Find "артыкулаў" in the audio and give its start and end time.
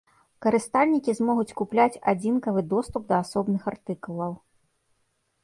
3.75-4.33